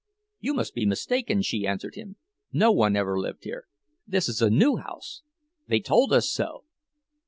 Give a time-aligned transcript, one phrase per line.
[0.39, 2.15] "You must be mistaken," she answered him.
[2.51, 3.65] "No one ever lived here.
[4.07, 5.21] This is a new house.
[5.67, 6.63] They told us so.